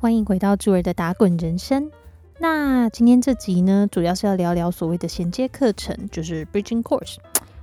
[0.00, 1.90] 欢迎回到朱儿的打滚人生。
[2.38, 7.16] 那今天这集呢，主要是要聊聊所谓的衔接课程，就是 bridging course。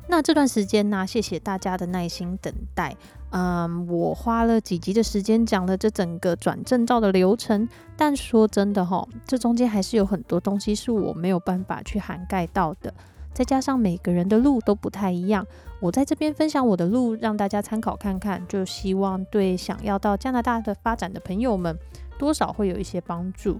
[0.07, 2.95] 那这段时间呢，谢谢大家的耐心等待。
[3.31, 7.67] 嗯，我花了几集的时间讲了这整个转证照的流程，
[7.97, 12.93] 但说真的哈，这中间还是有很多东西是我没有办法去涵盖到的。
[13.33, 15.43] 再加上每个人的路都不太一样，
[15.79, 21.75] 我在这边分享我的路，让大家参考看看，就希望对想要到加拿大的发展的朋友们，
[22.17, 23.59] 多少会有一些帮助。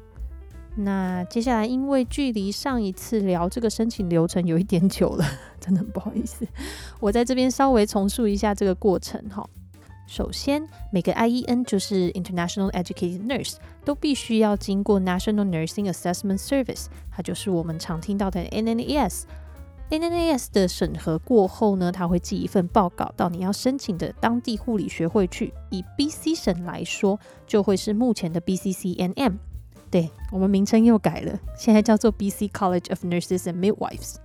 [0.76, 5.26] 那接下来，因为距离上一次聊这个申请流程有一点久了，
[5.60, 6.48] 真的很不好意思，
[7.00, 9.44] 我在这边稍微重述一下这个过程哈。
[10.06, 19.24] 首先，每个 IEN 就是 International Educated Nurse 都必须要经过 National Nursing Assessment Service，它就是我们常听到的 NNAS。
[19.90, 25.54] NNAS 的审核过后呢，他会寄一份报告到你要申请的当地护理学会去。
[25.70, 29.38] 以 BC 省来说，就会是目前的 BCCNM。
[29.90, 34.16] 对我们名称又改了，现在叫做 BC College of Nurses and Midwives。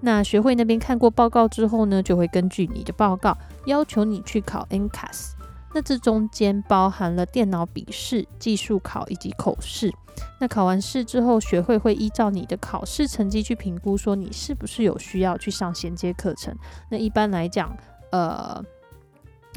[0.00, 5.32] 那学会那边看过报告之后呢，就会根据你的报告要求你去考 NCAS。
[5.74, 9.92] 那这中间包含了电脑笔试、技术考以及口试。
[10.40, 16.56] 那考完试之后，学会会依照你的考试成绩去评估，说你是不是有需要去上衔接课程。
[16.90, 17.76] 那一般来讲，
[18.12, 18.64] 呃。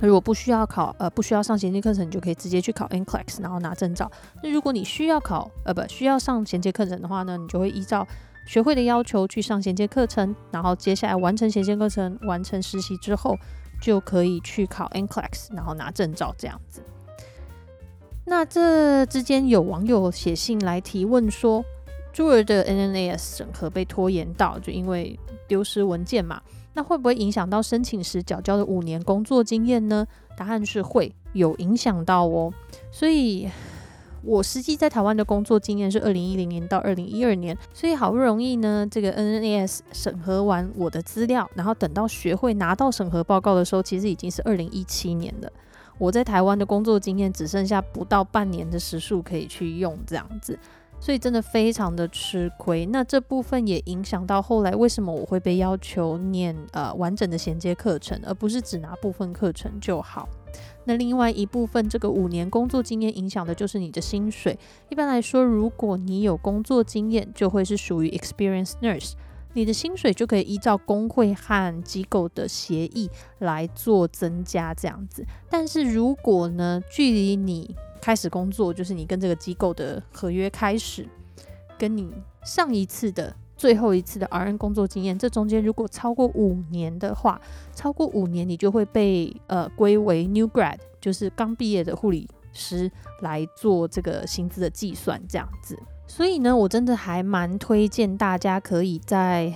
[0.02, 4.10] 如果不需要考，呃，不需要上衔接课程，你就可以直接去考 NCLEX，然后拿证照。
[4.42, 8.08] 那如果你需要考，呃，不需要上衔接课程的话呢，你就会依照
[8.48, 13.36] 学会的要求去上衔接课程，然后接下来完成衔接课程，完成实习之后，
[13.82, 16.82] 就可以去考 NCLEX，然后拿证照这样子。
[18.26, 21.64] 那这之间有网友写信来提问说，
[22.14, 26.42] 朱儿的 NNAS 审核被拖延到，就因为丢失文件嘛。
[26.74, 30.06] 那会不会影响到申请时缴交的五年工作经验呢？
[30.38, 32.54] 答案是会有影响到哦。
[32.92, 33.50] 所以，
[34.24, 45.52] 我实际在台湾的工作经验是二零一零年到二零一二年，所以好不容易呢，这个 NNAS 审核完我的资料，然后等到学会拿到审核报告的时候，其实已经是二零一七年了。
[45.98, 50.58] 我在台湾的工作经验只剩下不到半年的时数可以去用，这样子。
[51.02, 60.28] 所以真的非常的吃亏，那这部分也影响到后来为什么我会被要求念呃完整的衔接课程，而不是只拿部分课程就好。
[60.86, 64.58] 那另外一部分，这个五年工作经验影响的就是你的薪水。
[64.90, 69.14] 一般来说，如果你有工作经验，就会是属于 experience nurse，
[69.54, 73.10] 你的薪水就可以依照工会和机构的协议
[73.40, 75.26] 来做增加这样子。
[75.50, 81.08] 但是如果呢，距离你开始工作就是你跟这个机构的合约开始，
[81.78, 82.12] 跟你
[82.44, 87.42] 上一次的最后一次的 RN 工作经验，这中间如果超过五年的话，
[87.76, 92.90] 超过五年你就会被呃归为 New Grad，就是刚毕业的护理师
[93.20, 95.78] 来做这个薪资的计算这样子。
[96.08, 99.54] 所以呢，我真的还蛮推荐大家可以在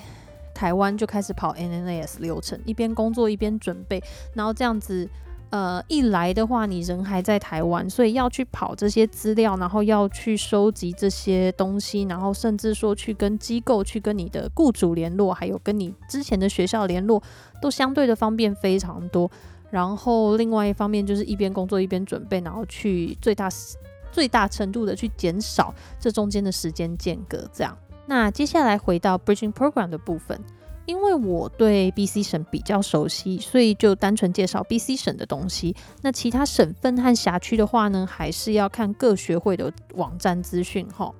[0.54, 4.04] 台湾就开始跑 NNAS 流程，一边工作一边准备，
[4.34, 5.10] 然后这样子。
[5.54, 17.22] 呃，一来的话，你人还在台湾，所以要去跑这些资料，然后要去收集这些东西，然后甚至说去跟机构、去跟你的雇主联络，还有跟你之前的学校联络，
[17.62, 19.30] 都相对的方便非常多。
[19.70, 23.48] 然后另外一方面就是一边工作一边准备，然后去最大
[24.12, 27.48] 最大程度的去减少这中间的时间间隔。
[27.54, 27.78] 这样，
[28.08, 30.40] 那接下来回到 Bridging Program 的部分。
[30.86, 35.76] 因为我对 BC 省比较熟悉，所以就单纯介绍 BC 省的东西。
[36.02, 41.14] 那其他省份和辖区的话呢，还是要看各学会的网站资讯哈。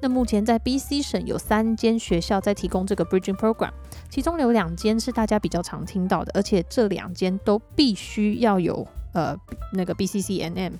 [0.00, 3.70] 那目前在 BC 省有三间学校在提供这个 Bridging Program，
[4.08, 9.36] 其中有两间是大家比较常听到的，而且这两间都必须要有呃
[9.72, 10.72] 那个 BCCNM，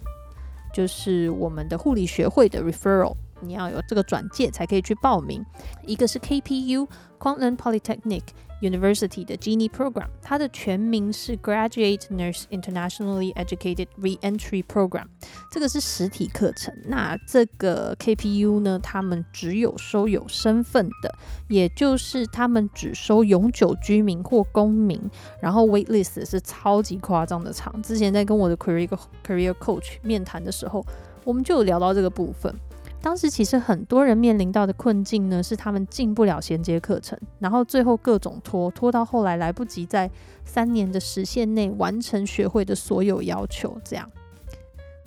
[0.75, 3.15] 就是我们的护理学会的 Referral。
[3.43, 5.43] 你要有这个转介才可以去报名。
[5.87, 6.87] 一个是 KPU
[7.21, 8.23] Queensland Polytechnic
[8.63, 15.05] University 的 Genie Program，它的全名是 Graduate Nurse Internationally Educated Reentry Program。
[15.51, 16.75] 这个是实体课程。
[16.87, 21.15] 那这个 KPU 呢，他们只有收有身份的，
[21.49, 25.01] 也就是他们只收永久居民或公民。
[25.41, 27.83] 然后 Waitlist 是超级夸张的长。
[27.83, 28.89] 之前在跟我的 Career
[29.27, 30.85] Career Coach 面谈的时候，
[31.25, 32.55] 我们就聊到这个部分。
[33.03, 40.11] 当时其实很多人面临到的困境呢，是他们进不了衔接课程，然后最后各种拖，拖到后来来不及在
[40.45, 43.81] 三年的时限内完成学会的所有要求。
[43.83, 44.11] 这样，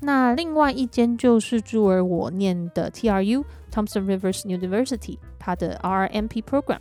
[0.02, 6.80] 那另外一间就是朱儿我念的 TRU Thompson Rivers University，它的 RMP Program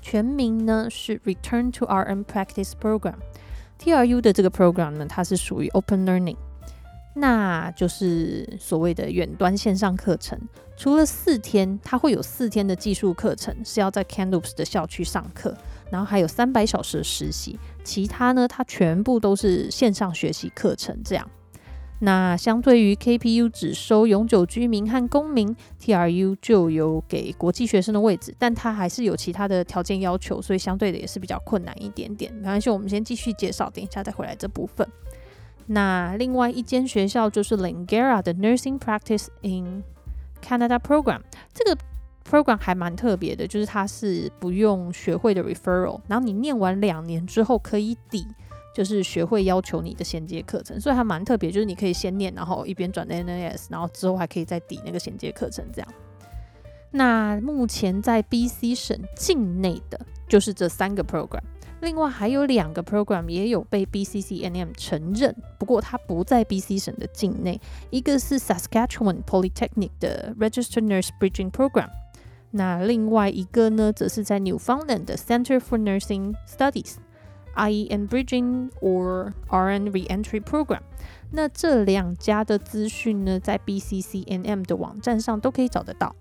[0.00, 3.16] 全名呢是 Return to RM Practice Program。
[3.78, 6.36] TRU 的这个 program 呢，它是属于 Open Learning。
[7.14, 10.38] 那就是所谓的远端线上课程。
[10.76, 15.56] 除了四天，它会有四天的技术课程是要在 Canloops 的校区上课，
[15.90, 17.58] 然后还有三百小时的实习。
[17.84, 20.98] 其他呢，它全部都是线上学习课程。
[21.04, 21.30] 这样，
[22.00, 32.32] 那相对于 KPU 只收永久居民和公民，TRU 就有给国际学生的位置，但它还是有其他的条件要求，所以相对的也是比较困难一点点。
[32.32, 34.88] 没关系，我们先继续介绍，等一下再回来这部分。
[35.66, 39.82] 那另外一间学校就是 Langara 的 Nursing Practice in
[40.42, 41.20] Canada Program，
[41.54, 41.76] 这个
[42.28, 48.26] program 还蛮特别的，就是它是不用学会的 referral，然后你念完两年之后可以抵，
[48.74, 55.88] 就是学会要求你的衔接课程，所以还蛮特别，就是你可以先念，然后一边转 NAS，然后之后还可以再抵那个衔接课程这样。
[56.90, 59.98] 那目前在 BC 省境内的
[60.28, 61.40] 就是这三个 program。
[61.82, 67.60] 另外还有两个 program 也有被 BCCNM 承认，不过它不在 BC 省的境内。
[67.90, 71.90] 一个是 Saskatchewan Polytechnic 的 Registered Nurse Bridging Program，
[72.52, 80.82] 那另外一个呢，则是在 Newfoundland 的 Center for Nursing Studies，IEN Bridging or RN Reentry Program。
[81.32, 86.14] 那这两家的资讯呢，在 BCCNM 的网站上都可以找得到。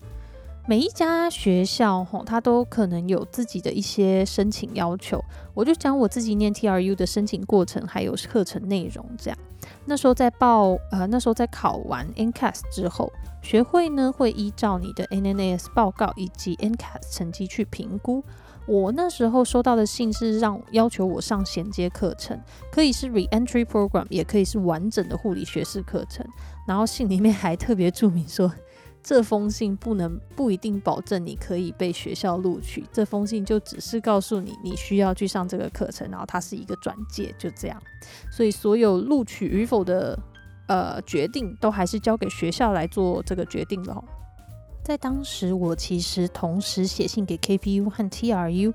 [0.71, 5.21] 每一家学校吼，它都可能有自己的一些申请要求。
[5.53, 9.37] 我就讲我自己念 TRU 的申请过程，还有课程内容这样。
[9.83, 18.23] 那时候在报，呃，那时候在考完 NCAS 之后，学会呢会依照你的 NNAS 报告以及 NCAS 成绩去评估。
[18.65, 22.39] 我那时候收到的信是让要求我上衔接课程，
[22.71, 26.25] 可以是 Reentry Program，也可以是完整的护理学士课程。
[26.65, 28.49] 然后信里面还特别注明说。
[29.03, 37.81] 这封信不能不一定保证你可以被学校录取，这封信就只是告诉你你需要去上这个课程，然后它是一个转介，就这样。
[38.31, 40.17] 所以所有录取与否的
[40.67, 43.95] 呃决定，都还是交给学校来做这个决定的。
[44.83, 48.73] 在当时，我其实同时写信给 KPU 和 TRU，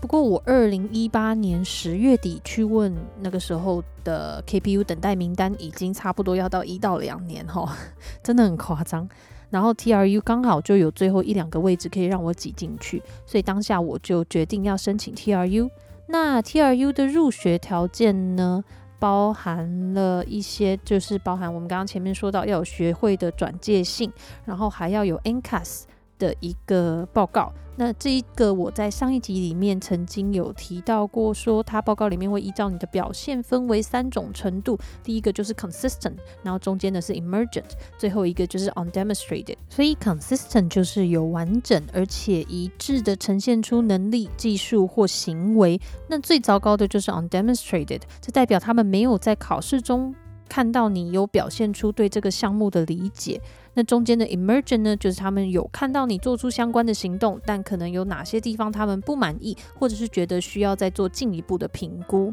[0.00, 7.76] 不过我二零一八年十月底去问那个时候的 KPU 等待名单，已经差不多要到一到两年哈，
[8.22, 9.08] 真的很夸张。
[9.50, 15.70] 然后 TRU 刚好就有最后一两个位置可以让我挤进去，所以当下我就决定要申请 TRU。
[16.08, 18.62] 那 TRU 的入学条件呢，
[18.98, 24.12] 包含了一些，就是包含我们刚刚前面说到要有学会的转介信，
[24.44, 25.82] 然后还要有 NCAS
[26.18, 27.52] 的一个报告。
[27.76, 37.64] 那这一个我在上一集里面曾经有提到过，说它报告里面会依照你的表现分为三种程度，第一个就是 consistent，然后中间的是 emergent，
[37.98, 39.56] 最后一个就是 undemonstrated。
[39.68, 45.78] 所以 consistent 就是有完整而且一致的呈现出能力、技术或行为。
[46.08, 50.14] 那最糟糕的就是 undemonstrated，这代表他们没有在考试中
[50.48, 53.40] 看到你有表现出对这个项目的理解。
[53.74, 62.32] 那中间的 emergent 呢，就是他们有看到你做出相关的行动，但可能有哪些地方他们不满意，或者是觉得需要再做进一步的评估。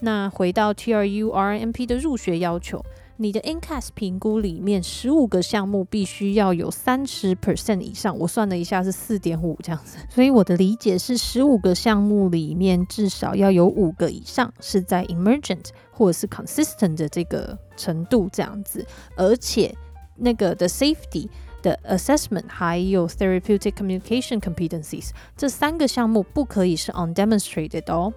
[0.00, 2.84] 那回到 T R U R N P 的入学要求，
[3.22, 18.84] 你的 NCAS 评估里面十五个项目必须要有三十 percent 以上，我算了一下是四点五这样子，所以我的理解是十五个项目里面至少要有五个以上是在 emergent 或者是 consistent 的这个程度这样子，
[19.16, 19.72] 而且。
[20.14, 21.26] 那个的 safety
[21.62, 28.12] 的 assessment，还有 therapeutic communication competencies，这三个项目不可以是 undemonstrated 哦。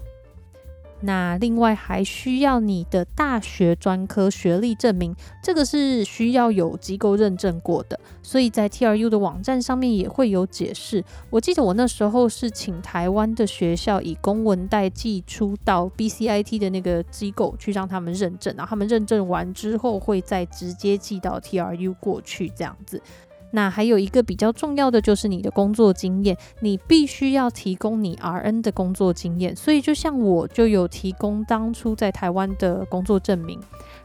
[1.01, 11.03] 那另外还需要你的大学专科学历证明，这个是需要有机构认证过的，所以在 TRU 的网站上面也会有解释。
[11.29, 23.01] 我记得我那时候是请台湾的学校以公文代寄出到 BCIT 的那个机构去让他们认证，然后他们认证完之后会再直接寄到 TRU 过去这样子。
[23.51, 29.55] 那还有一个比较重要的就是你的工作经验，你必须要提供你 RN 的工作经验。
[29.55, 33.59] 所以就像我就有提供当初在台湾的工作证明，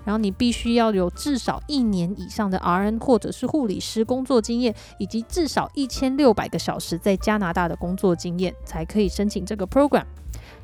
[0.04, 10.04] 然后你必须要有至少一年以上的 RN 或者是护理师工作经验，以及至少一千六百个小时在加拿大的工作经验，才可以申请这个 program。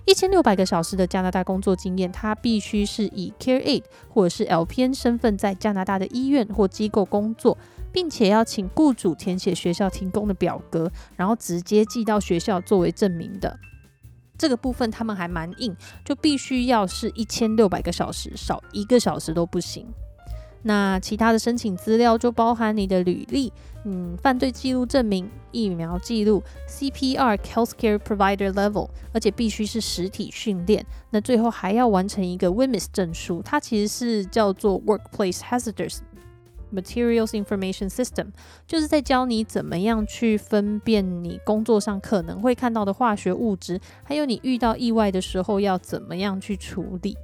[0.04, 7.58] 一千六百个小时的加拿大工作经验，它必须是以 Care Aid 或者是 LPN 身份在加拿大的医院或机构工作。
[7.96, 13.58] 并且要请雇主填写学校提供的表格，然后直接寄到学校作为证明的。
[14.36, 15.74] 这个部分他们还蛮硬，
[16.04, 19.86] 就必须要是一千六百个小时，少一个小时都不行。
[20.64, 23.50] 那其他的申请资料就包含你的履历、
[23.86, 30.84] 嗯，犯罪记录证明、疫苗记录、CPR Healthcare Provider Level，而且必须是实体训练。
[31.08, 36.00] 那最后还要完成一个 WIMIS 证书，它其实是叫做 Workplace Hazards
[36.74, 38.26] Materials Information System，
[38.66, 47.16] 就是在教你怎么样去分辨你工作上可能会看到的化学物质，还有你遇到意外的时候要怎么样去处理。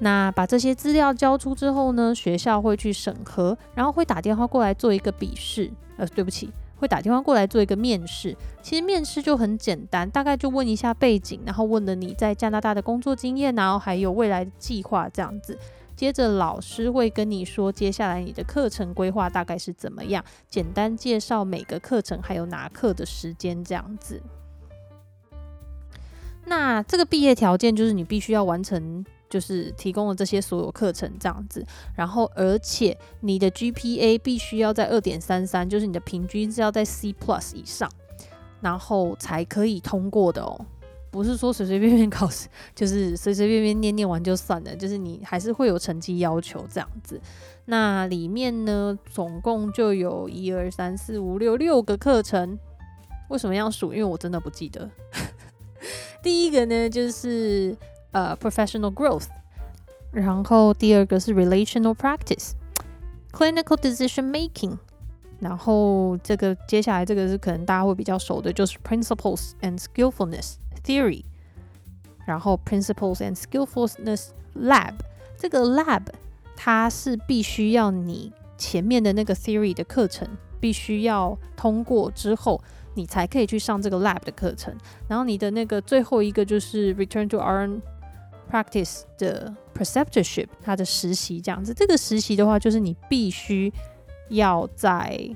[0.00, 5.70] 那把这些资料交出之后呢，学校会去审核，然后会打电话过来做一个笔试。
[5.96, 8.36] 呃，对不起，会打电话过来做一个面试。
[8.60, 15.56] 其实面试就很简单，大概就问一下背景，然后问了你在加拿大的工作经验，然后还有未来的计划这样子。
[15.96, 24.22] 接着老师会跟你说，接下来你的课程规划大概是怎么样，简单介绍每个课程还有拿课的时间这样子。
[26.46, 29.04] 那这个毕业条件就是你必须要完成。
[29.30, 37.90] 就是提供了这些所有课程这样子，然后而且你的 GPA 必须要在二点三三，就是你的平均是要在 C plus 以上，
[38.60, 40.64] 然后才可以通过的哦。
[41.14, 47.20] 不是说随随便便考试，就是随随便便念念完就算了， 就是你还是会有成绩要求这样子。
[47.66, 52.58] 那里面呢，总共就有一二三四五六六个课程。
[53.28, 53.92] 为什么要数？
[53.92, 54.90] 因为我真的不记得。
[56.20, 57.76] 第一个呢，就是。
[58.16, 59.26] 呃，professional growth，
[60.12, 64.78] 然后第二个是 relational practice，clinical decision making，
[65.40, 71.24] 然后这个接下来这个是可能大家会比较熟的，就是 principles and skillfulness theory，
[72.26, 74.94] 然后 principles and skillfulness lab，
[75.36, 76.02] 这个 lab
[76.56, 80.28] 它是必须要你前面的那个 theory 的课程
[80.60, 82.62] 必须要通过之后，
[82.94, 84.74] 你才可以去上这个 lab 的课程，
[85.08, 87.80] 然后你的那个最后一个就是 return to our
[88.50, 91.74] Practice 的 perceptorship，它的实习这样子。
[91.74, 93.72] 这个实习的话，就是你必须
[94.28, 95.28] 要在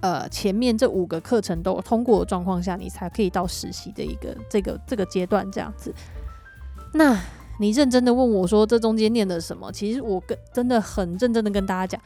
[0.00, 5.94] 呃前面这五个课程都通过的状况下，你才可以到实习的一个这个这个阶段这样子。
[6.92, 7.18] 那
[7.58, 9.70] 你认真的问我说，这中间念的什么？
[9.72, 12.00] 其实我跟真的很认真的跟大家讲，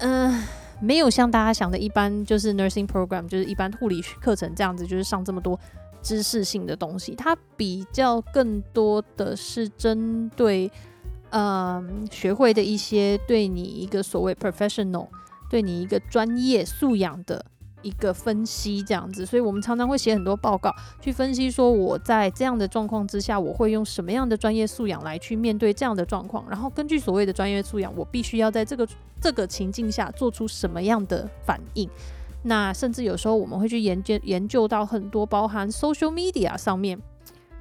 [0.00, 0.42] 嗯，
[0.80, 5.58] 没有像大家想的一般，就是 nursing program，就是一般护理课程这样子，就是上这么多。
[6.02, 10.72] 知识性的东西，它比较更多的是针对，
[11.28, 15.06] 嗯，学会的一些对你一个所谓 professional，
[15.50, 17.44] 对你一个专业素养的
[17.82, 19.26] 一个分析这样子。
[19.26, 28.88] 所以我们常常会写很多报告，去分析说我在这样的状况之下，我会用什么样的专业素养来去面对这样的状况，然后根据所谓的专业素养，我必须要在这个
[29.20, 31.90] 这个情境下做出什么样的反应。
[32.42, 36.98] 那甚至有时候我们会去研究研究到很多包含 social media 上面，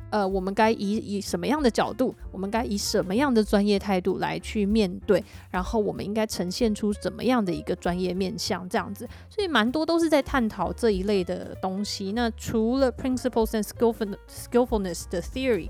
[0.09, 12.11] 呃，我们该以以什么样的角度，我们该以什么样的专业态度来去面对，然后我们应该呈现出怎么样的一个专业面向，这样子，所以蛮多都是在探讨这一类的东西。
[12.13, 15.69] 那除了 principles and skillful skillfulness 的 theory，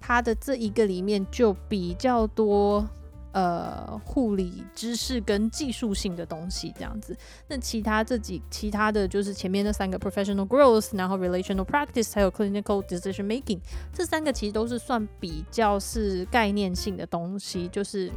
[0.00, 2.86] 它的这一个里面就比较多。
[3.34, 7.16] 呃，护理知识跟技术性的东西这样子，
[7.48, 13.58] 那其他这几其他的就是前面那三个 professional growth，然后 relational practice，还有 clinical decision making，
[13.92, 18.08] 这三个其实都是算比较是概念性的东西，就是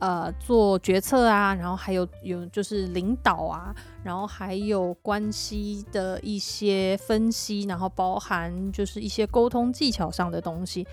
[0.00, 10.86] 呃做决策啊，然后还有有就是领导啊，然后还有关系的一些分析，然后包含就是一些沟通技巧上的东西。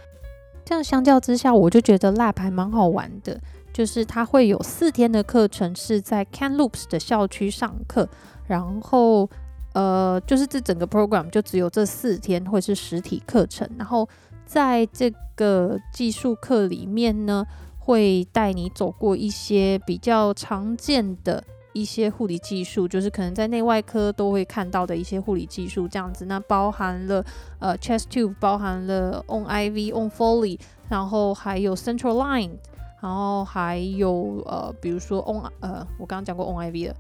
[0.63, 3.39] 这样相较之下，我就觉得 lab 还蛮好玩的，
[3.73, 8.07] 就是它会有四天的课程是在 Canloops 的校区上课，
[8.47, 9.29] 然后
[9.73, 14.07] 呃，就是这整个 program 就只有这四天会是实体课程，然后
[14.45, 17.45] 在这个技术课里面呢，
[17.79, 21.43] 会带你走过一些比较常见的。
[21.73, 26.25] 一些护理技术，就是可能在内外科都会看到的一些护理技术，这样子。
[26.25, 27.23] 那包含了
[27.59, 30.59] 呃 chest tube，包含了 on IV on Foley，
[30.89, 32.51] 然后还有 central line，
[33.01, 36.95] 然后还有呃，比如说 on 呃，我刚刚讲过 on IV 了，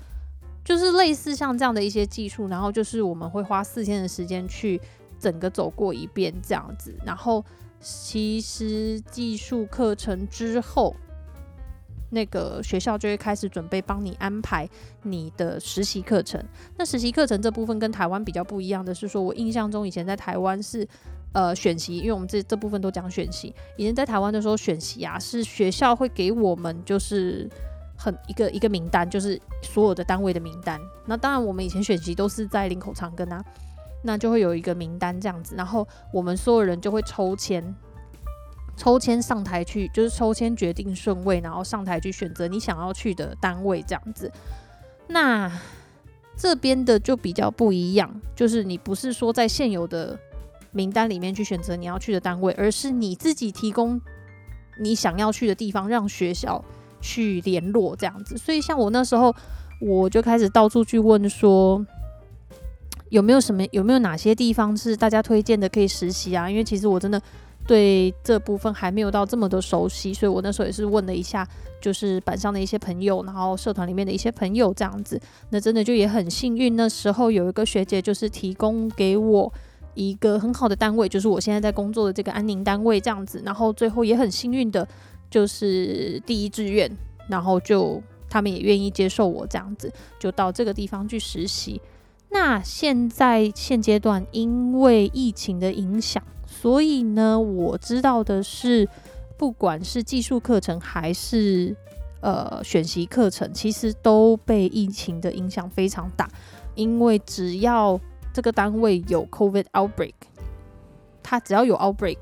[0.63, 4.79] 就是类似像这样的一些技术，然后就是我们会花四天的时间去
[5.19, 6.95] 整个走过一遍这样子。
[7.05, 7.43] 然后
[7.79, 10.95] 其实技术课程之后。
[12.11, 14.69] 那个学校就会开始准备帮你安排
[15.03, 16.41] 你的实习课程。
[16.77, 20.87] 那实习课程这部分跟台湾比较不一样的是，说我印象中以前在台湾是
[21.33, 23.53] 呃选习，因为我们这这部分都讲选习。
[23.77, 27.49] 以前在台湾的时候选习啊，是学校会给我们就是
[27.97, 30.79] 很一个一个名单，就是所有的单位的名单。
[31.05, 33.43] 那当然我们以前选习都是在林口长庚啊，
[34.03, 37.73] 那就会有一个名单这样子，然后我们所有人就会抽签。
[38.81, 44.31] 抽签上台去，就是抽签决定顺位，然后上台去选择你想要去的单位这样子。
[45.05, 45.51] 那
[46.35, 50.17] 这边的就比较不一样，就是你不是说在现有的
[50.71, 54.01] 名单里面去选择你要去的单位，而是你自己提供
[54.79, 56.65] 你想要去的地方，让学校
[56.99, 58.35] 去联络这样子。
[58.35, 59.31] 所以像我那时候，
[59.79, 61.85] 我就开始到处去问说。
[63.11, 63.61] 有没有什么？
[63.73, 66.49] 有没有哪些地方是大家推荐的可以实习啊？
[66.49, 67.21] 因为其实我真的
[67.71, 71.47] 对这部分还没有到这么的熟悉，所以我那时候也是问了一下，
[71.79, 75.17] 就是板上的一些朋友，然后社团里面的一些朋友这样子。
[75.51, 79.53] 那真的就也很幸运，那时候有一个学姐就是提供给我
[79.93, 83.41] 一个很好的单位，就是我现在在工作的这个安宁单位这样子。
[83.45, 84.85] 然后最后也很幸运的，
[85.29, 86.91] 就是第一志愿，
[87.29, 91.79] 然后就他们也愿意接受我这样子，就到这个地方去实习。
[92.31, 96.21] 那现在现阶段，因为疫情的影响，
[96.61, 98.87] 所以呢，我知道的是，
[99.35, 101.75] 不管是技术课程还是
[102.19, 106.29] 呃选习课程，其实都被疫情的影响非常大。
[106.75, 107.99] 因为只要
[108.31, 110.13] 这个单位有 COVID outbreak，
[111.23, 112.19] 它只要有 outbreak，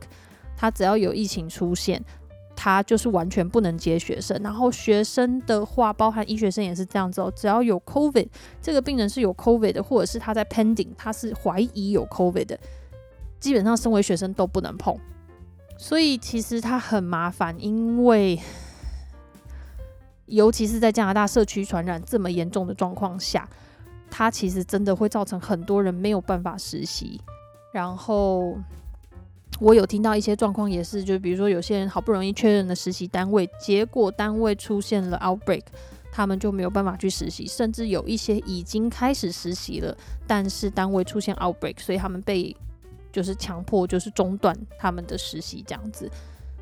[0.55, 2.01] 它只要有疫情出现。
[2.61, 7.31] 他就是完全不能接学生，然后学生的话，包含医学生也是这样子哦。
[7.33, 8.27] 只要有 COVID，
[8.61, 12.59] 这个病人是有 COVID 的，或者是他在 pending，他是怀疑有 COVID 的，
[13.39, 14.97] 基本上身为学生都不能碰。
[15.77, 18.39] 所以其实他很麻烦，因为
[20.25, 23.47] 尤其是在加拿大社区传染这么严重的状况下，
[24.09, 27.21] 他其实真的会造成很多人没有办法实习，
[27.71, 28.57] 然后。
[29.59, 35.63] 我有听到一些状况，也是，就比如说有些人好不容易确认了实习单位，结果单位出现了 outbreak，
[36.13, 42.55] 他们就没有办法去实习，甚至有一些已经开始实习了，但是单位出现 outbreak，所以他们被
[43.11, 46.09] 就是强迫就是中断他们的实习这样子。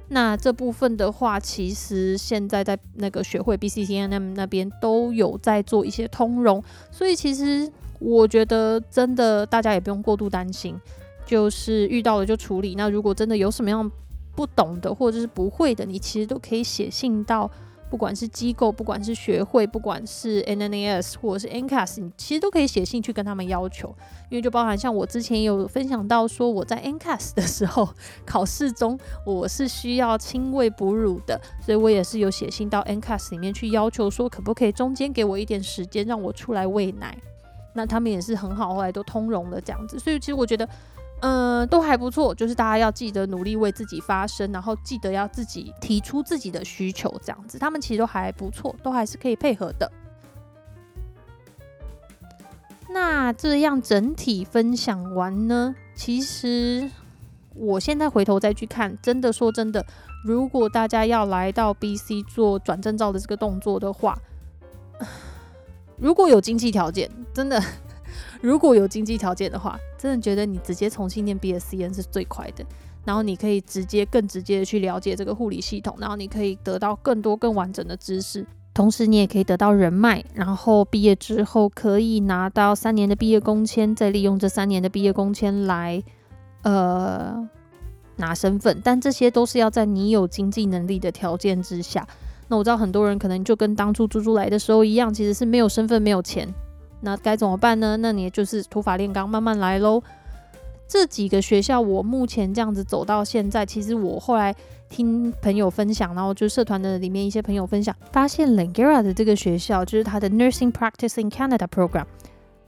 [0.09, 10.79] 那这部分的话，其实现在在那个学会 BCTNM 那边都有在做一些通融，所以其实我觉得真的大家也不用过度担心。
[11.25, 12.73] 就是遇到了就处理。
[12.75, 13.91] 那如果真的有什么样
[14.33, 17.51] 不懂的或者是不会的，你其实都可以写信到，
[17.89, 23.95] 不管是机构，不管是学会，不管是 NNAS 或者是 NCAS，你其实都可以写信去跟他们要求。
[24.29, 27.87] 因为就包含像我之前有分享到说，我在 NCAS 的时候
[28.25, 37.17] 考试中我是需要亲喂哺乳的，所以我也是有写信到 NCAS 里面去要求说，可不可以中间给我一点时间让我出来喂奶。
[37.73, 39.97] 那他们也是很好，后来都通融了这样子。
[39.97, 40.67] 所以其实我觉得。
[41.21, 49.91] 嗯，都还不错，就是大家要记得努力为自己发声，然后记得要自己提出自己的需求，这样子，他们其实都还不错，都还是可以配合的。
[52.89, 56.87] 那这样整体分享完呢，其实
[57.55, 59.83] 我现在回头再去看，真的说真的，
[60.23, 64.15] 如果大家要来到 BC 做转证照的这个动作的话，
[65.97, 67.59] 如果有经济条件，真的。
[68.41, 72.65] 如果有经济条件的话，真的觉得你直接重新念 BSCN 是最快的。
[73.05, 80.21] 然后你可以直接更直接的去了解这个护理系统，然后你可以得到更多更完整的知识，同时你也可以得到人脉。
[80.33, 86.03] 然后毕业之后可以拿到三年的毕业工签，再利用这三年的毕业工签来
[86.63, 87.49] 呃
[88.17, 88.81] 拿身份。
[88.83, 92.05] 但这些都是要在你有经济能力的条件之下。
[92.49, 96.53] 那我知道很多人可能就跟当初猪猪来的时候一样，其实是没有身份、没有钱。
[97.01, 97.95] 那该怎么办呢？
[97.97, 100.01] 那你就是土法炼钢，慢慢来喽。
[100.87, 104.55] 这几个学校，我目前这样子走到现在，其实我后来
[104.89, 112.05] 听朋友分享，然后就社团的里面一些朋友分享，发现 Langara 的这个学校，就是它的 Nursing Practice in Canada Program，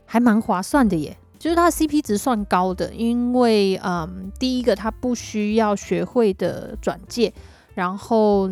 [0.04, 1.16] 还蛮划算的耶。
[1.38, 7.32] 就是它的 CP 值算高的，因为嗯，第一个它不需要学会的转介，
[7.74, 8.50] 然后。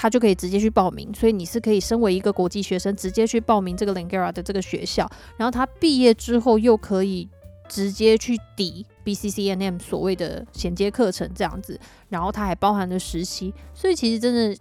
[0.00, 7.28] 他就可以直接去报名，所以你是可以身为一个国际学生直接去报名这个 Langara 的这个学校，然后他毕业之后又可以
[7.68, 14.58] 直接去抵 BCCNM 所谓的衔接课程这样子，然后它还包含了实习，所以其实真的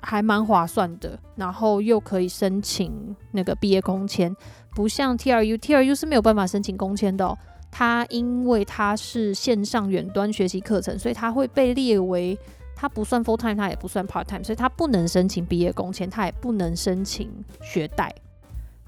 [0.00, 4.34] 还蛮划算的，然后又可以申请那个毕业工签，
[4.74, 7.38] 不像 TRU，TRU 是没有办法申请工签的，
[7.70, 12.36] 它因为它是线上远端学习课程，所以它会被列为。
[12.82, 18.12] 他不算 full time，他也不算 part time，所以他不能申请毕业工签，他也不能申请学贷。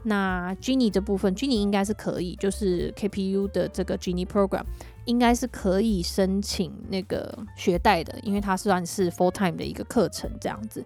[0.02, 4.64] 那 Genie 这部分，Genie 应该是可以，就是 KPU 的这个 Genie program
[5.04, 10.84] 应该是可以申请那个学贷的，因为它算是 full time 的一个课程这样子。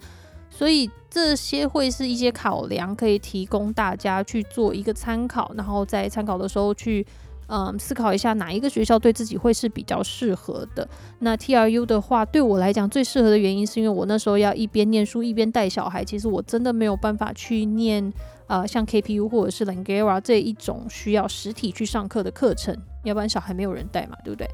[0.50, 7.06] 所以这些会是一些考量，可以提供大家去做一个参考，然后在参考的时候去
[7.48, 10.88] 嗯，思考一下哪一个学校对自己会是比较适合的。
[11.18, 18.12] 那 TRU 的话，对我来讲最适合的原因，是因为我那时候要一边念书一边带小孩，其实我真的没有办法去念
[18.46, 24.46] 呃像 KPU 或者是 Langara 这一种需要实体去上课的课程，要不然小孩没有人带嘛，对不对？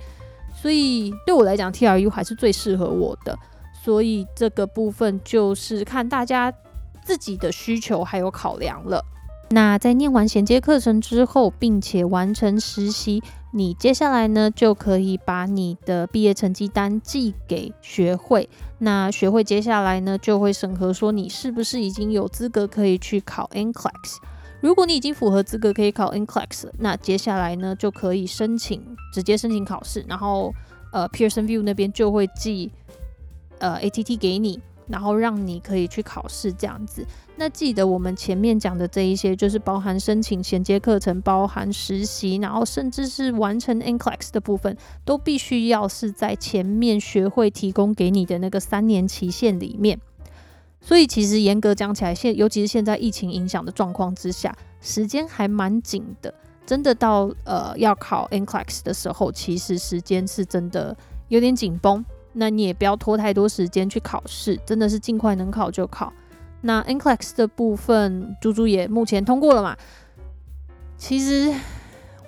[0.54, 3.36] 所以对我来讲，TRU 还是最适合我的。
[3.82, 6.50] 所以这个部分就是看大家
[7.04, 9.04] 自己的需求还有考量了。
[9.50, 18.48] 那在念完衔接课程之后，并且完成实习，你接下来呢就可以把你的毕业成绩单寄给学会。
[18.78, 24.16] 那学会接下来呢就会审核说你是不是已经有资格可以去考 NCLEX。
[24.60, 30.52] 如果你已经符合资格可以考 NCLEX，那接下来呢就可以申请直接申请考试，然后
[30.92, 32.70] 呃 Pearson View 那边就会寄。
[33.60, 37.06] 呃，ATT 给你，然后让你可以去考试这样子。
[37.36, 50.00] 那记得我们前面讲的这一些，就是包含申请衔接课程、包含实习，然后甚至是完成 NCLEX 的部分，都必须要是在前面学会提供给你的那个三年期限里面。
[50.80, 56.32] 所以其实严格讲起来，现尤其是现在疫情影响的状况之下，时间还蛮紧的。
[56.64, 60.96] 真的到呃要考 NCLEX 的时候，其实时间是真的
[61.28, 62.04] 有点紧绷。
[62.32, 66.12] 那你也不要拖太多时间去考试，真的是尽快能考就考。
[66.66, 69.76] 那 NCLEX 的部分，猪猪也目前通过了嘛？
[70.96, 71.54] 其实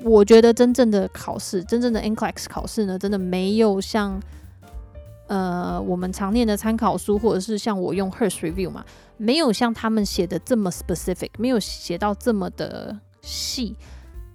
[0.02, 4.20] 我觉得真正的考试，真正的 NCLEX 考试呢，真的没有像
[5.28, 8.84] 呃我们常念的参考书，或者是像我用 Hers Review 嘛，
[9.16, 13.74] 没有像他们写的这么 specific，没有写到这么的细。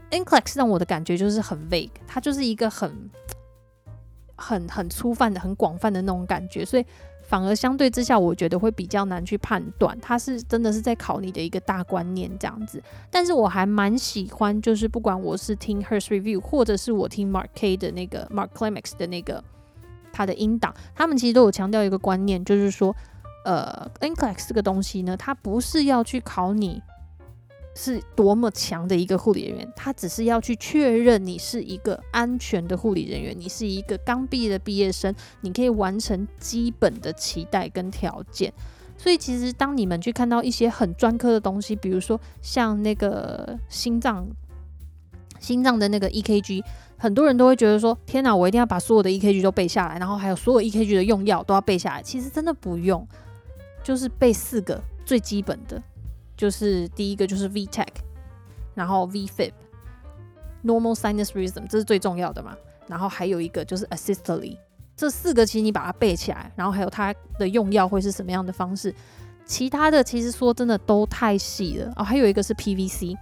[0.10, 3.10] NCLEX 让我的感觉就是很 vague，它就是一个很。
[4.44, 6.84] 很很粗泛的、很广泛的那种感觉，所以
[7.32, 12.84] 反而相对之下，我觉得会比较难去判断，它是真的是在考你的一个大观念这样子。
[13.10, 19.42] 但是我还蛮喜欢，就是不管我是听 Hers Review，或者是我听 Mark K 的那个 Mark Climax 的那个
[20.12, 22.94] 他的音档，他们其实都有强调一个观念，就是说，
[23.46, 26.84] 呃，NCLEX 这个东西呢，它不是要去考你。
[27.74, 38.54] 是多么强的一个护理人员，他只是要去确认你是一个安全的护理人员，你是一个刚毕业的毕业生，你可以完成基本的期待跟条件。
[38.98, 44.28] 所以其实当你们去看到一些很专科的东西，比如说像那个心脏、
[45.40, 46.64] 心脏的那个 EKG，
[46.98, 52.04] 很多人都会觉得说：天哪，我一定要把所有的 EKG 都背下来，然后还有所有 EKG 的用药都要背下来。
[52.04, 53.08] 其实真的不用，
[53.82, 55.82] 就是背四个最基本的。
[56.42, 57.86] 就是第一个就是 VTEC，
[58.74, 62.58] 然后 VFib，Normal Sinus Rhythm，这是最重要的嘛。
[62.88, 64.58] 然后还有一个就是 Assistly，
[64.96, 68.92] 这四个其实你把它背起来，然后还有它的用药会是什么样的方式。
[69.46, 72.04] 其他的其实说真的都太细了哦。
[72.04, 73.16] 还有一个是 PVC，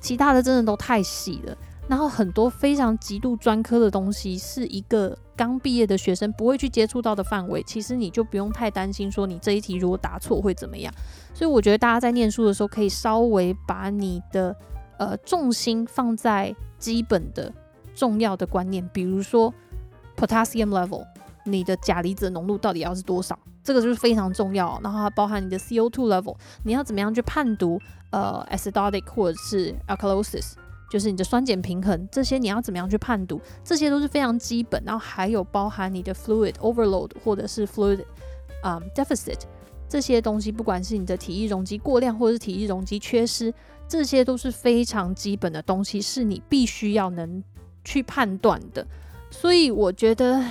[0.00, 1.56] 其他的真的都太细了。
[1.88, 7.62] 然后很多非常极度专科的东西，是一个刚毕业的学生不会去接触到的范围。
[7.62, 10.92] 其实你就不用太担心，说你这一题如果答错会怎么样。
[11.32, 14.54] 所以我觉得大家在念书的时候，可以稍微把你的
[14.98, 17.50] 呃重心放在基本的
[17.94, 19.52] 重要的观念，比如说
[20.14, 21.06] potassium level，
[21.44, 24.78] 你的钾离子浓度到底要是多少，这个就是非常重要。
[24.84, 30.52] 然后它包含你的 CO2 level，你要怎么样去判读呃 acidotic 或者是 alkalosis。
[30.90, 33.40] 就是你的酸碱平衡，这些你要怎么样去判读？
[33.62, 34.82] 这些都是非常基本。
[34.84, 38.02] 然后还有包含你的 fluid overload 或者是 fluid
[38.62, 39.40] 啊 deficit
[39.88, 43.52] 这些东西，不管是你的体液容积过量或者是体液容积缺失，
[43.86, 47.42] 这些都是非常基本的东西，是你必须要能
[47.84, 48.86] 去判断的。
[49.30, 50.42] 所以我觉得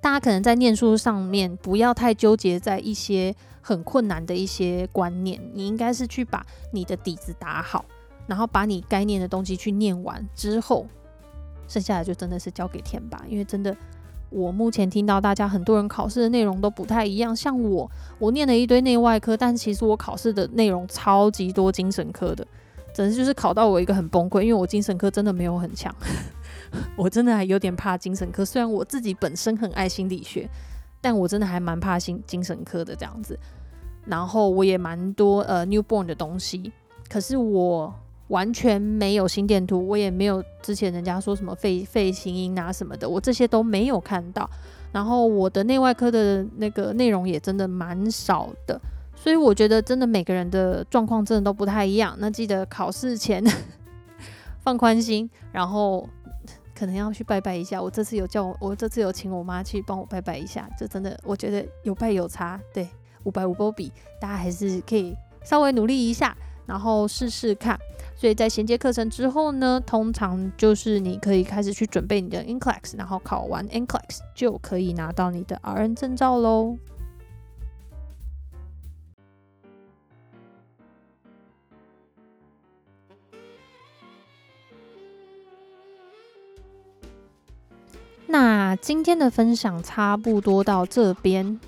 [0.00, 7.84] 大家可能在念书上面不要太纠结在一些很困难的一些观念，你应该是去把你的底子打好。
[8.26, 10.86] 然后把你该念的东西去念完之后，
[11.68, 13.24] 剩下的就真的是交给天吧。
[13.28, 13.76] 因为真的，
[14.30, 17.34] 我目前听到大家很多人考试的内容都不太一样。
[17.34, 22.46] 像我，我念了一堆内外科，但其实我考试的内容超级多精神科的，
[22.94, 24.42] 真的就是考到我一个很崩溃。
[24.42, 25.94] 因为我精神科真的没有很强，
[26.96, 28.44] 我真的还有点怕精神科。
[28.44, 30.48] 虽然我自己本身很爱心理学，
[31.00, 33.38] 但我真的还蛮怕心精神科的这样子。
[34.04, 36.72] 然后我也蛮多呃 newborn 的东西，
[37.08, 37.92] 可是我。
[38.28, 44.48] 完全没有心电图，我也没有之前人家说什么肺肺心音啊什么的，我这些都没有看到。
[44.90, 48.78] 然后我的内外科的那个内容也真的蛮少的，
[49.14, 52.14] 所以我觉得真的每个人的状况真的都不太一样。
[52.18, 53.42] 那记得考试前
[54.60, 56.06] 放宽心，然后
[56.74, 57.82] 可能要去拜拜一下。
[57.82, 62.60] 我这次有叫我，我这次有请我妈去帮我拜拜一下，这真的我觉得有拜有差。
[62.74, 62.86] 对，
[63.24, 66.36] 五百五波比，大家还是可以稍微努力一下。
[66.66, 67.78] 然后试试看。
[68.14, 76.78] 所以在衔接课程之后呢，通常就是你可以开始去准备你的 NCLEX，然后考完 NCLEX 就可以拿到你的 RN 证照喽。
[88.28, 91.60] 那今天的分享差不多到这边，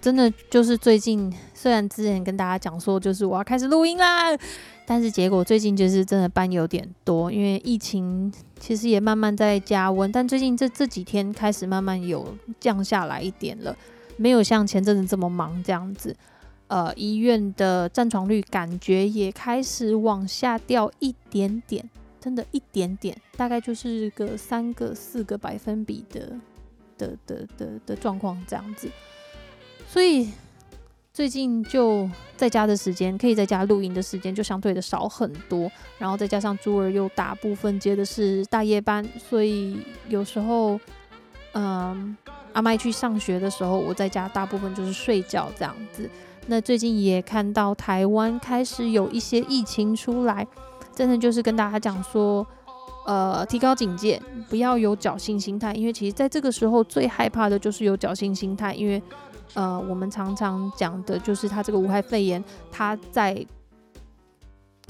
[0.00, 1.32] 真的就是最近，
[1.62, 4.36] 虽然之前跟大家讲说，就是我要开始录音啦，
[4.84, 13.76] 但是结果最近就是真的班有点多，因为疫情其实也慢慢在加温，但最近这这几天开始慢慢有降下来一点了，
[14.16, 16.16] 没有像前阵子这么忙这样子，
[16.66, 21.88] 呃，医院的占床率感觉也开始往下掉一点点。
[22.20, 26.32] 真的，一点点，大概就是个三个、四个百分比的
[26.98, 28.88] 的的的的状况这样子。
[29.88, 30.30] 所以
[31.12, 35.70] 最近就在家的时间，可以在家录音的时间就相对的少很多。
[35.98, 40.80] 然后再加上猪儿又大部分接的是大夜班，所以有时候，
[41.52, 42.16] 嗯，
[42.54, 46.08] 阿麦去上学的时候，我在家大部分就是睡觉这样子。
[46.46, 50.46] 那最近也看到台湾开始有一些疫情出来。
[50.94, 52.46] 真的就是跟大家讲说，
[53.06, 54.20] 呃，提高警戒，
[54.50, 59.02] 不要有侥幸心态，因为其实在这个时候最害怕的就是有侥幸心态，因为
[59.54, 63.46] 呃，我们常常讲的就是它这个无害肺炎，它在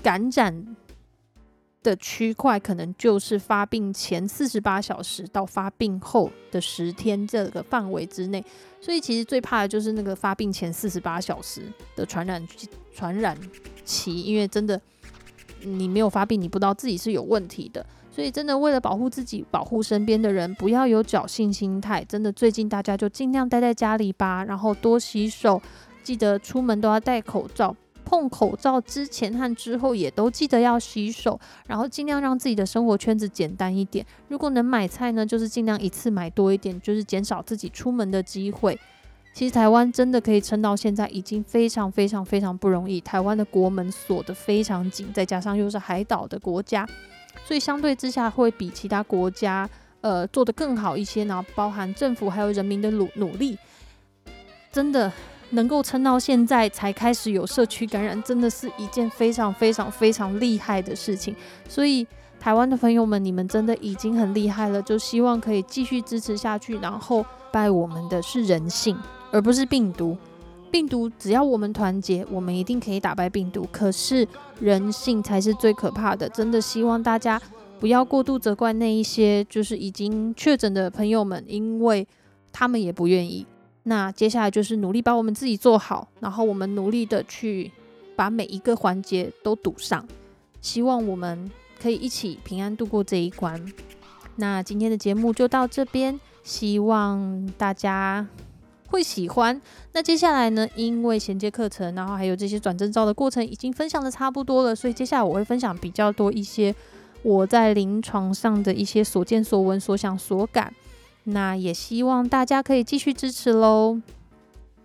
[0.02, 0.76] 感染
[1.82, 8.44] 的区块可能就是发病前四十八小时到发病后的十天这个范围之内，
[8.80, 11.62] 所以其实最怕的就是那个发病前四十八小时
[11.96, 12.46] 的传染
[12.94, 13.36] 传染
[13.84, 14.80] 期，因为真的。
[15.64, 22.04] 你没有发病，你不知道自己是有问题的，所以真的为了保护自己、保护身边的人，不要有侥幸心态。
[22.04, 25.60] 真的，最近大家就尽量待在家里吧，然后多洗手，
[26.02, 34.04] 记得出门都要戴口罩，碰口罩之前和之后也都记得要洗手，然后尽量让自己的生活圈子简单一点。
[34.28, 38.78] 如果能买菜呢，就是尽量一次买多一点，就是减少自己出门的机会。
[39.32, 43.00] 其实台湾真的可以撑到现在，已经非常非常非常不容易。
[43.00, 46.86] 台湾的国门锁得非常紧，再加上又是海岛的国家，
[47.44, 49.68] 所以相对之下会比其他国家
[50.00, 51.24] 呃做得更好一些。
[51.24, 53.58] 然后包含政府还有人民的努努力，
[54.70, 55.12] 真的
[55.50, 61.34] 能够撑到现在才开始有社区感染，真的是一件非常非常非常厉害的事情。
[61.68, 62.06] 所以
[62.40, 66.78] 台湾的朋友们，你们真的已经很厉害了，就希望可以继续支持下去。
[66.78, 68.96] 然后拜我们的是人性。
[69.34, 70.14] 而不是病毒，
[70.72, 73.68] 病毒只要我们团结，我们一定可以打败病毒。
[73.70, 74.26] 可是
[74.58, 77.40] 人性才是最可怕的，真的希望大家
[77.78, 82.08] 不要过度责怪那一些就是已经确诊的朋友们，因为
[82.50, 83.46] 他们也不愿意。
[83.82, 87.70] 那接下来就是努力把我们自己做好，然后我们努力的去
[88.16, 90.08] 把每一个环节都堵上，
[90.62, 93.62] 希望我们可以一起平安度过这一关。
[94.36, 98.26] 那今天的节目就到这边，希望大家。
[98.92, 99.60] 会喜欢。
[99.94, 100.68] 那接下来呢？
[100.76, 106.74] 因为衔接课程，然后还有这些转正照的过程，已经分享的差不多了，所以接下来我会分享比较多一些
[107.22, 110.72] 我在临床上的一些所见所闻、所想所感。
[111.24, 114.00] 那也希望大家可以继续支持喽。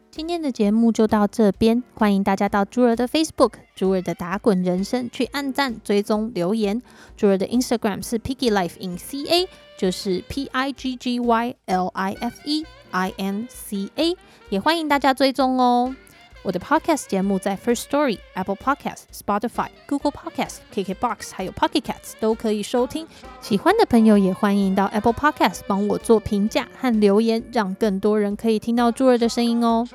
[0.09, 6.81] 今天的节目就到这边，欢迎大家到朱儿的 Facebook、朱儿的打滚人生去按赞、追踪、留言。
[7.15, 12.65] 朱儿的 Instagram 是 Piggy Life in CA，就是 P I G G Y L I F E。
[12.91, 14.17] I N C A，
[14.50, 15.95] 也欢迎大家追踪哦。
[16.43, 23.06] 我的 Podcast 节目在 First Story、Apple Podcast、Spotify、Google Podcast、KKBox 还有 Pocket c a t s 都可以收听。
[23.41, 29.86] 喜欢的朋友也欢迎到 Apple Podcast 帮我做评价和留言，让更多人可以听到猪儿的声音哦。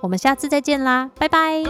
[0.00, 1.62] 我们下次再见啦，拜拜。